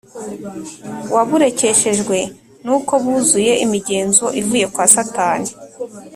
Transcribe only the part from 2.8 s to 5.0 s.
buzuye imigenzo ivuye kwa